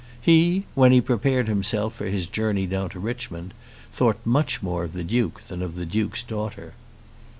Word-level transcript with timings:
He, 0.19 0.65
when 0.73 0.91
he 0.91 0.99
prepared 0.99 1.47
himself 1.47 1.93
for 1.93 2.07
his 2.07 2.25
journey 2.25 2.65
down 2.65 2.89
to 2.89 2.99
Richmond, 2.99 3.53
thought 3.91 4.17
much 4.25 4.63
more 4.63 4.83
of 4.83 4.93
the 4.93 5.03
Duke 5.03 5.41
than 5.41 5.61
of 5.61 5.75
the 5.75 5.85
Duke's 5.85 6.23
daughter. 6.23 6.73